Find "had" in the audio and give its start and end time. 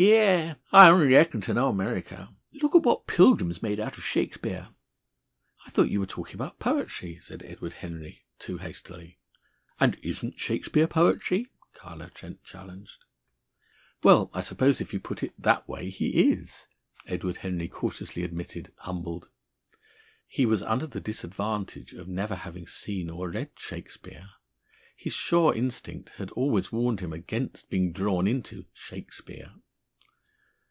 26.18-26.30